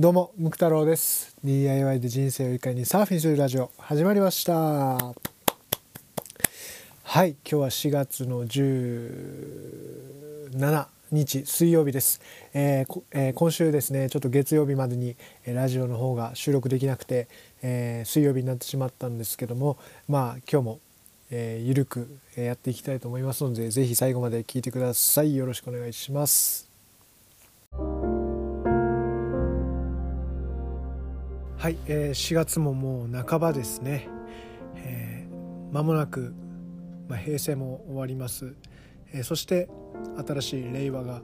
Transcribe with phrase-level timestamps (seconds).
[0.00, 1.34] どうもムク太郎です。
[1.42, 4.54] DIY で人生をいかにサーフィンするラジオ始まりました。
[4.54, 5.14] は
[7.24, 12.20] い今日は4月の17日水曜日です、
[12.54, 17.26] えーえー、今週ですねちょっと月曜日までにラジオの方が収録できなくて、
[17.62, 20.78] えー、水曜日になってしまったんですけどもまあ今日も、
[21.32, 25.34] えー、ゆるくやっていきたいと思いますので是非最後まで聞いてください。
[25.34, 26.67] よろしくお願いします。
[31.58, 34.08] はい、えー、4月ももう半ばですね、
[34.76, 36.32] えー、間もなく、
[37.08, 38.54] まあ、平成も終わります、
[39.12, 39.68] えー、そして
[40.24, 41.20] 新しい令和が、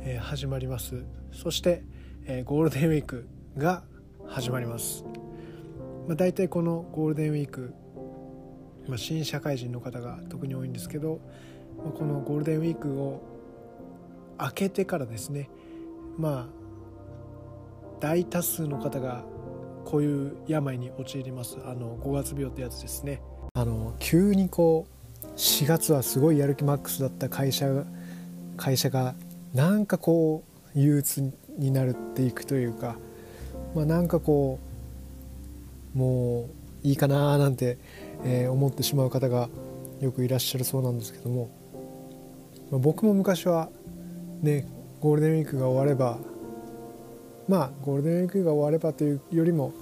[0.00, 1.06] えー、始まります。
[1.32, 1.82] そして、
[2.26, 3.26] えー、ゴールデンウィーク
[3.56, 3.82] が
[4.26, 5.02] 始まります、
[6.06, 7.72] まあ、大体このゴールデンウィーク、
[8.86, 11.22] まあ、新社会人の方が特に多いんですけど、
[11.78, 13.22] まあ、このゴールデンウィークを
[14.38, 15.48] 明けてからですね
[16.18, 16.60] まあ
[17.98, 19.24] 大多数の方が
[19.90, 21.58] こういう病に陥ります。
[21.66, 23.20] あの5月病ってやつですね。
[23.54, 24.86] あの急にこ
[25.20, 27.66] う4月はすごいやる気マックスだった会社
[28.56, 29.16] 会社が
[29.52, 30.44] なんかこ
[30.76, 32.96] う憂鬱になるっていくというか、
[33.74, 34.60] まあ、なんかこ
[35.96, 36.42] うも
[36.84, 37.78] ういいかななんて、
[38.24, 39.48] えー、思ってしまう方が
[40.00, 41.50] よくいらっしゃるそうなんですけども、
[42.70, 43.70] まあ、僕も昔は
[44.40, 44.68] ね
[45.00, 46.18] ゴールデンウィークが終われば
[47.48, 49.72] まあゴールデンウィークが終わればというよりも、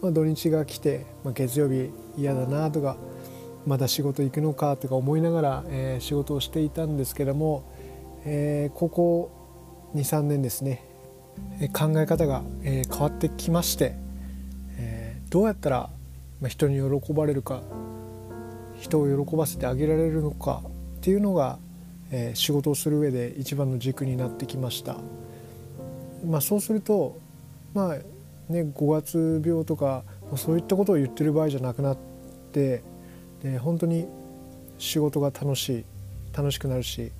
[0.00, 2.96] まあ、土日が来て、まあ、月曜日嫌だなとか
[3.66, 7.70] まだ仕事行くのかとか思いながら、えー、仕事をしていたんですけども、
[8.24, 9.30] えー、ここ
[9.94, 10.84] 23年ですね
[11.72, 13.94] 考え方が、えー、変わってきまして、
[14.76, 15.90] えー、どうやったら
[16.40, 17.62] まあ人に喜ばれるか
[18.80, 20.62] 人を喜ばせてあげられるのか
[20.98, 21.58] っていうのが、
[22.12, 24.96] えー、仕事をする上で一番の軸になってきました。
[26.24, 27.18] まあ、そうすると
[27.74, 27.96] まあ
[28.48, 30.04] ね5月病とか
[30.36, 31.98] そういったことを言ってる場合じゃなくなっ
[32.52, 32.82] て
[33.42, 34.06] で本当に
[34.78, 35.84] 仕事が楽しい
[36.36, 37.12] 楽しくなるし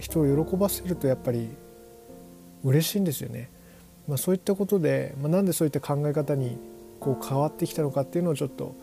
[0.00, 1.48] 人を喜ばせるとやっぱり
[2.64, 3.50] 嬉しいんですよね。
[4.08, 6.58] まあ、そういったことで、まあ、なんでそういった考え方に
[7.00, 8.74] こう変わってきたのかっていうのをちょっと、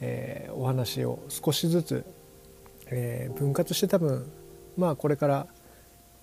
[0.00, 2.04] えー、お話を少しずつ、
[2.86, 4.30] えー、分割して多分
[4.76, 5.46] まあこれから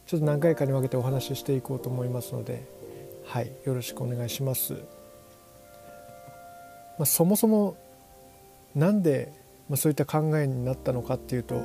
[0.05, 2.65] ちょっと何回かに分けてお話ししていこうと思いますので、
[3.25, 4.98] はい、よろしくお願いします。
[6.99, 7.77] まあ、そもそも
[8.75, 9.33] なんで、
[9.69, 11.55] ま、そういった考えになったのかっていうと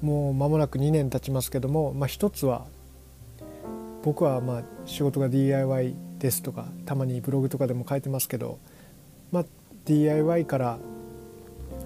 [0.00, 2.66] もう間もなく2年経ちますけども、まあ、一つは
[4.02, 8.58] 僕はまあ仕事が DIY ですとかたまにブログとかでも書いてますけど、
[9.30, 9.44] まあ、
[9.84, 10.78] DIY から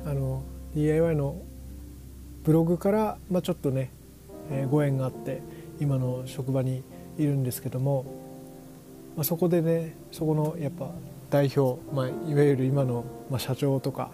[0.07, 0.43] あの
[0.75, 1.37] DIY の
[2.45, 3.91] ブログから、まあ、ちょっとね、
[4.51, 5.43] えー、ご縁があって
[5.81, 6.83] 今の職場に
[7.19, 8.07] いるんですけども
[9.17, 10.91] まあ、そこでねそこのやっぱ
[11.37, 14.11] 代表、まあ、いわゆる今の、まあ、社長とか、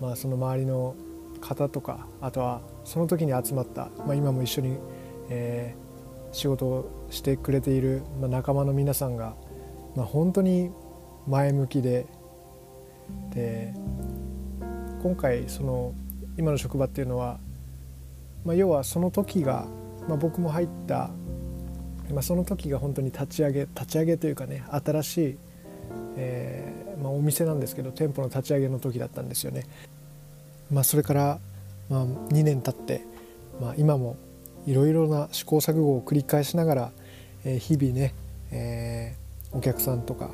[0.00, 0.94] まあ、その周りの
[1.40, 4.78] 方とかあとはその時に集まった、まあ、今も一緒に、
[5.30, 9.34] えー、仕事をしてくれている、まあ、仲間の皆さんが、
[9.96, 10.70] まあ、本当に
[11.26, 12.06] 前向きで
[13.34, 13.74] で
[15.02, 15.92] 今回その
[16.38, 17.40] 今の職場っていうのは、
[18.44, 19.66] まあ、要はその時が、
[20.08, 21.10] まあ、僕も入った
[22.12, 25.38] まあ、その時が本当に立ち上げ立ち上げというかね新しい、
[26.16, 29.64] えーまあ、お店なんですけど店舗の立ち上げの時だったんですよね。
[30.70, 31.38] まあ、それから、
[31.90, 33.02] まあ、2年経って、
[33.60, 34.16] まあ、今も
[34.66, 36.92] いろいろな試行錯誤を繰り返しながら、
[37.44, 38.14] えー、日々ね、
[38.50, 40.30] えー、お客さんとか、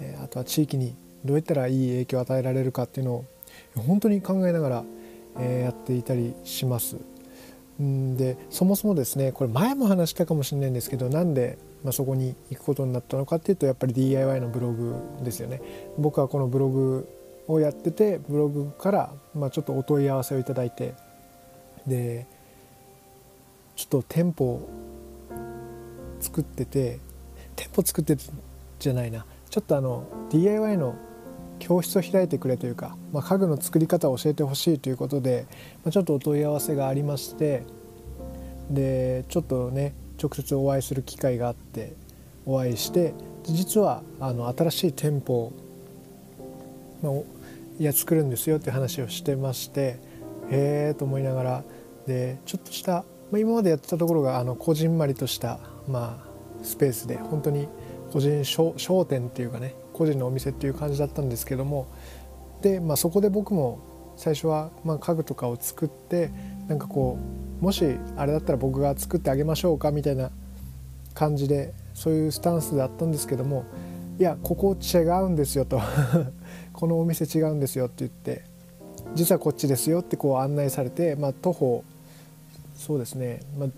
[0.00, 3.24] えー、あとは地域にどうやったらいい影響を与えられるかっていうのを
[3.76, 4.84] 本当に考えながら、
[5.38, 6.96] えー、やっていたりします。
[7.78, 15.60] でそもそもですねこれ前も話したかもしれないんですけどなんで、まあ、そこに行くことになったのかっていうとやっぱり DIY のブログですよね。
[15.98, 17.08] 僕はこのブログ
[17.48, 20.94] をやっててブログから、まあ、ちょっとお問い合わせをいただいて
[21.86, 22.26] で
[23.76, 24.68] ちょっと店舗を
[26.20, 27.00] 作ってて
[27.56, 28.16] 店舗作って
[28.78, 30.94] じゃないなちょっとあの DIY の
[31.58, 35.46] 教室を開いてくれというか、まあ、家具の作り方を教えてほしいということで、
[35.84, 37.62] まあ、ちょっとお問い合わせがありまして
[38.70, 41.94] でちょっとね直接お会いする機会があって
[42.46, 43.14] お会いして
[43.44, 45.52] 実はあの新しい店舗
[47.02, 47.24] を、
[47.78, 49.98] いや作るんですよって話をしてまして
[50.50, 51.64] へえと思いながら
[52.06, 55.58] でちょっとした、まあ、今までやってたところがあのこじんまりとした、
[55.88, 57.68] まあ、スペースで本当に
[58.12, 58.72] 個人商
[59.04, 61.86] 店っていうかね個人のお店っていう感じだったんですけども
[62.60, 63.78] で、まあ、そこで僕も
[64.16, 66.30] 最初はま家具とかを作って
[66.68, 67.18] なんかこ
[67.60, 67.84] うもし
[68.16, 70.30] あれだったら僕が作ってあげましょうかみたいな
[71.14, 73.64] 感じでそういうスタンスだったんですけども
[74.18, 75.80] いやここ違うんですよと
[76.72, 78.44] このお店違うんですよって言って
[79.14, 81.84] 実はこっちですよってこう案内されて、まあ、徒歩
[82.76, 83.68] そうですね、まあ、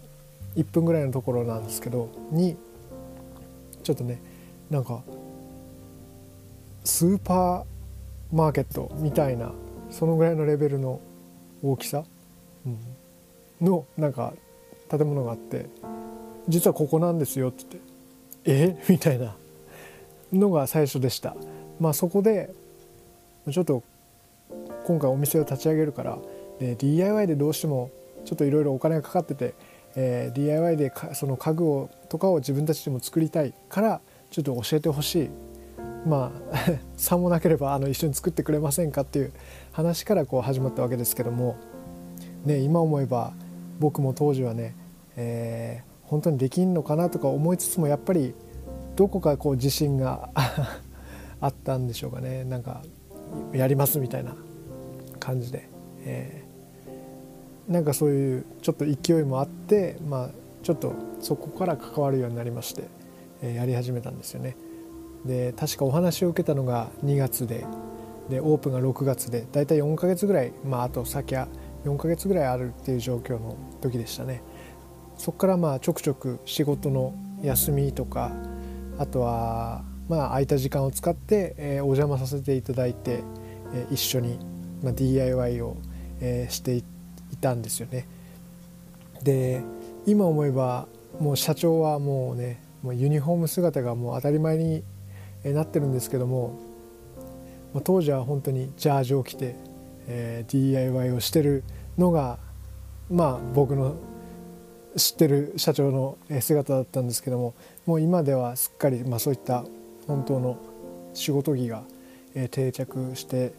[0.57, 2.57] 1分ぐらいのところなんですけどに
[3.83, 4.21] ちょっとね
[4.71, 5.03] なんか
[6.87, 7.65] スーパー
[8.33, 9.53] マーケットみたいな
[9.91, 11.01] そのぐらいのレベルの
[11.63, 12.05] 大きさ、
[12.65, 12.79] うん、
[13.67, 14.33] のなんか
[14.89, 15.67] 建物があって
[16.49, 17.65] 実はここなんですよって
[18.45, 18.83] 言ってえ？
[18.89, 19.35] みたいな
[20.33, 21.37] のが最初でした。
[21.81, 22.51] まあ、そこで
[23.51, 23.83] ちょっと
[24.87, 26.19] 今回お店を立ち上げるから
[26.59, 27.91] で DIY でどうしても
[28.25, 29.55] ちょっといろいろお金がかかってて、
[29.95, 34.01] えー、DIY でその家具をとかを自分たちでも作りたいから
[34.31, 35.31] ちょっと教えてほしい。
[36.07, 36.57] まあ
[36.97, 39.33] さもなければあの一緒に作ってくれませんかっていう
[39.73, 41.57] 話からこう始まったわけですけども、
[42.45, 43.33] ね、今思えば
[43.81, 44.75] 僕も当時はね、
[45.17, 48.35] えー、本当にできんのかなとか思いつつもやっぱり
[48.95, 50.31] どこかこう自信が
[51.41, 52.45] あったんでしょうかね。
[52.45, 52.83] なんか
[53.53, 54.35] やりますみたいな
[55.19, 55.69] 感じで、
[56.05, 60.31] えー、なんかそういうちょっと勢いもあってまあ
[60.63, 62.85] ちょっとそこから関わるようになりまして、
[63.43, 64.57] えー、やり始めたんですよね。
[65.25, 67.65] で確かお話を受けたのが2月で
[68.29, 71.49] でオープンが6月でだいたい4ヶ月ぐらい、まあ、あと先は
[71.85, 74.43] 4ヶ月ぐらいあるっていう状況の時でしたね。
[75.17, 78.33] そこからまあちょくちょく仕事の休みとか
[78.99, 83.23] あとはまあ空いた時間を使って、えー、お邪魔させていただいて、
[83.73, 84.39] えー、一緒に、
[84.83, 85.77] まあ、DIY を、
[86.21, 86.85] えー、してい
[87.41, 88.07] たんですよね。
[89.23, 89.63] で
[90.05, 90.87] 今思えば
[91.19, 94.85] もう社長はもうねもうユニフォーム姿がもう当たり前に
[95.49, 96.59] えなってるんですけども
[97.75, 99.57] ま当時は本当にジャージを着て、
[100.07, 101.65] えー、DIY をしてる
[101.97, 102.39] のが
[103.11, 103.97] まあ僕の
[104.97, 107.55] 知ってる社長の姿だったんですけども
[107.85, 109.65] もう今ではすっかり、まあ、そういった
[110.07, 110.59] 本当の
[111.15, 111.83] 仕事着が
[112.37, 113.53] え定着して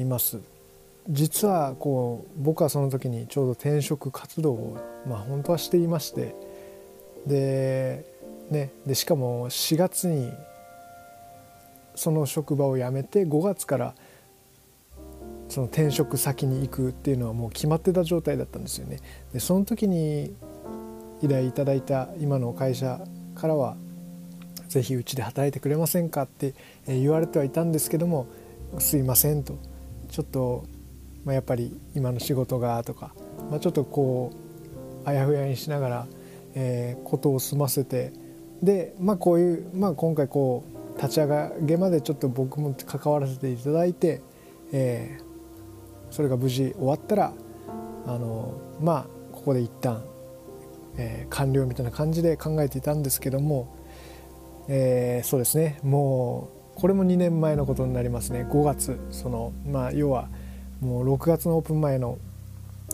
[0.00, 0.40] います。
[1.08, 6.34] 実はこう僕はその時にちょうど転職活動を、まあ、本当はしていまして
[7.26, 8.04] で,、
[8.50, 10.32] ね、でしかも4月に
[11.96, 13.94] その職場を辞めて5月から
[15.48, 18.98] その転職先に行くっていうのはもう決まってた状態だったんですよね。
[19.32, 20.34] でその時に
[21.22, 23.00] 依頼いただいた今の会社
[23.34, 23.76] からは
[24.68, 26.54] 「是非うちで働いてくれませんか?」って
[26.86, 28.26] 言われてはいたんですけども
[28.78, 29.56] 「すいません」と
[30.08, 30.64] ちょっと、
[31.24, 33.14] まあ、やっぱり今の仕事がとか、
[33.50, 34.32] まあ、ちょっとこ
[35.04, 36.06] うあやふやにしながら、
[36.54, 38.12] えー、ことを済ませて
[38.62, 44.22] で、まあ、こういう、まあ、今回こう立ち上げまでちょっと僕も関わらせていただいて、
[44.72, 47.32] えー、それが無事終わったら
[48.06, 50.02] あのまあここで一旦
[50.98, 53.74] えー、完了みたいな感じで考えていたんですけども、
[54.68, 55.78] えー、そうですね。
[55.82, 58.46] もうこれも2年前のことになりますね。
[58.50, 60.28] 5月そのまあ要は
[60.80, 62.18] もう6月のオープン前の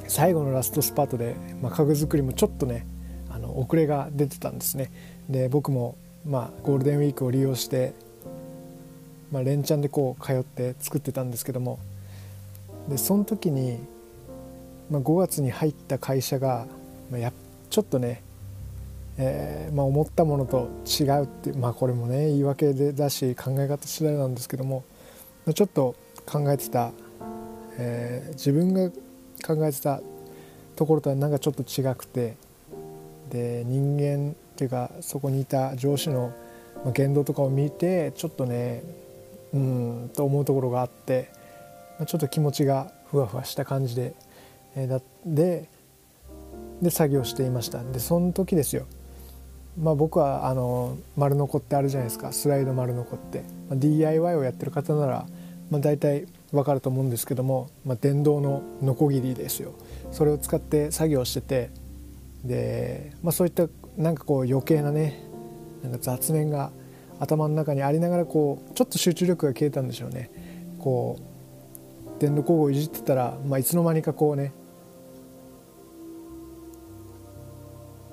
[0.08, 2.86] 最後のラストスパートで、まあ、家具作りもちょっとね
[3.30, 4.90] あの遅れが出てたんですね。
[5.28, 5.96] で僕も
[6.26, 7.94] まあゴールデンウィークを利用して、
[9.30, 11.78] まあ、連チャンでこう通って作ってたんですけども
[12.88, 13.78] でその時に、
[14.90, 16.66] まあ、5月に入った会社が、
[17.10, 17.32] まあ、や
[17.70, 18.22] ちょっとね、
[19.18, 24.84] えー、まあ、思ったものと違うってまあこれもね言い訳でだし考え方次第なんですけども
[25.46, 25.94] まあちょっと
[26.26, 26.92] 考えてた、
[27.78, 28.90] えー、自分が
[29.44, 30.00] 考えてた
[30.76, 32.36] ところとはなんかちょっと違くて
[33.32, 36.32] で人間っていうかそこにいた上司の
[36.94, 38.82] 言動とかを見てちょっとね
[39.54, 41.30] うんと思うところがあって
[42.06, 44.14] ちょっと気持ちがふわふわした感じで、
[44.76, 45.68] えー、だで
[46.82, 47.82] で作業していました。
[47.82, 48.86] でその時ですよ。
[49.80, 52.32] まあ僕はあの丸ノコってあるじゃないですか。
[52.32, 55.26] スライド丸ノコって、まあ、DIY をやってる方なら、
[55.70, 59.74] まあ、大体わかると思うんですけども、まあ、電動のノコギリですよ。
[60.10, 61.70] それを使って作業してて
[62.44, 65.22] で、まあ、そういったなんかこう余計なね
[65.82, 66.72] なんか雑念が
[67.18, 70.30] 頭の中にありながらこうちょっと集中力が消えたんでしょうね。
[70.78, 74.52] こう電動工具をいじってたら、まあ、いつの間にかこうね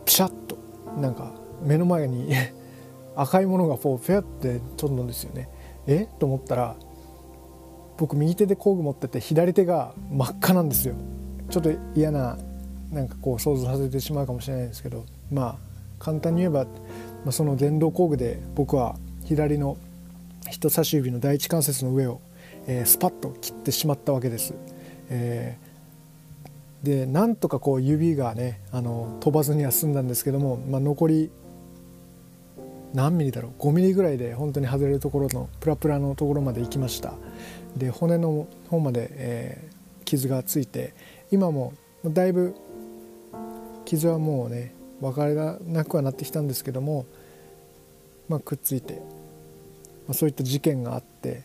[0.06, 0.58] ピシャッと
[0.98, 1.34] なんか
[1.64, 2.34] 目の前に
[3.16, 5.50] 赤いものがこうフェアって飛んだんですよね。
[5.88, 6.08] え？
[6.20, 6.76] と思ったら
[7.98, 10.96] 僕右手で工具持ってて左手が真っ赤なんですよ。
[11.50, 12.38] ちょっと嫌な
[12.92, 15.56] なんかこう想像させてしまうかもしれないですけどまあ
[16.00, 16.70] 簡単に言えば、ま
[17.28, 19.78] あ、その電動工具で僕は左の
[20.50, 22.22] 人差し指の第一関節の上を、
[22.68, 24.54] えー、スパッと切ってしまったわけです。
[25.10, 25.70] えー
[26.84, 31.32] でなんとかこう指がねあの飛ばずには済んだんですけども、まあ、残り
[32.94, 37.14] 何ミリだろう5ミリぐらいで本当に外れるところのプラプラのところまで行きました
[37.76, 40.94] で骨の方まで、えー、傷がついて
[41.32, 41.74] 今も
[42.06, 42.56] だいぶ
[43.90, 47.08] 傷はもうね分からなくはなってきたんですけども、
[48.28, 49.02] まあ、くっついて、
[50.08, 51.42] まあ、そういった事件があって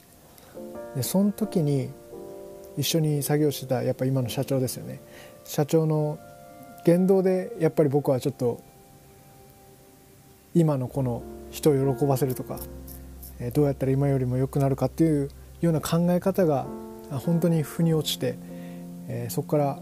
[0.94, 1.88] でその時に
[2.76, 5.00] 一緒に作業してたやっぱ今の社長ですよね。
[5.44, 6.18] 社長の
[6.84, 8.60] 言動でやっぱり僕はちょっと
[10.54, 12.58] 今のこの人を喜ばせるとか
[13.54, 16.66] どうやったら今よりも良くなるかっていうような考え方が
[17.10, 18.36] 本当に腑に落ちて
[19.28, 19.78] そこから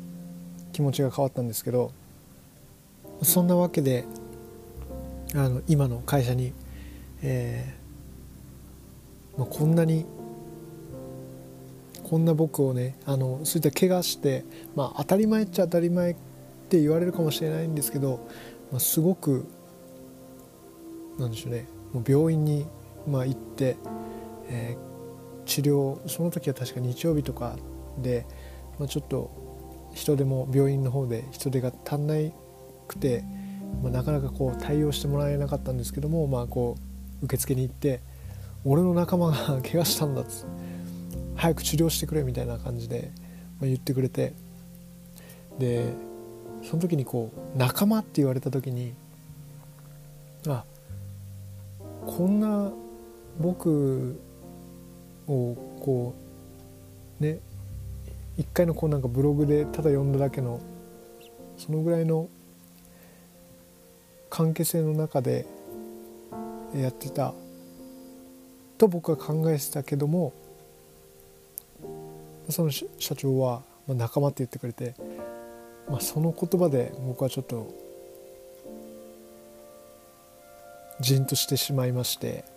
[0.73, 1.93] 気持ちが変わったんですけど
[3.23, 4.05] そんなわけで
[5.35, 6.53] あの今の会社に、
[7.23, 10.05] えーまあ、こんなに
[12.05, 16.15] こんな僕をねあのそういった怪我して、まあ、当たり前っちゃ当たり前っ
[16.69, 18.21] て言われるかもしれないんですけど、
[18.71, 19.47] まあ、すごく
[21.19, 22.67] なんでしょうねもう病院に、
[23.07, 23.77] まあ、行って、
[24.49, 27.57] えー、治療その時は確か日曜日とか
[27.99, 28.27] で、
[28.79, 29.31] まあ、ちょっと
[29.95, 32.33] 人手も病院の方で人手が足んない
[32.93, 33.25] くて、
[33.83, 36.77] まあ、なかなかこう対応してもらえなかったんですけども、まあ、こ
[37.23, 38.01] う受付に行って
[38.65, 40.45] 「俺の仲間が 怪我したんだ」っつ
[41.35, 43.11] 早く治療してくれみたいな感じで、
[43.61, 44.35] まあ、言ってくれて
[45.59, 45.93] で
[46.63, 48.95] その時にこう仲間って言われた時に
[50.47, 50.65] あ
[52.07, 52.73] こんな
[53.41, 54.21] 僕
[55.27, 56.15] をこ
[57.21, 57.39] うね
[58.37, 60.61] 一回のこうなんかブログでただ読んだだけの
[61.57, 62.29] そのぐらいの
[64.33, 65.45] 関係性の中で
[66.75, 67.35] やってた
[68.79, 70.33] と僕は考えてたけども
[72.49, 74.95] その社長は仲間って言ってくれて、
[75.87, 77.75] まあ、その言葉で僕はちょっと
[81.01, 82.52] じんとしてしまいまして。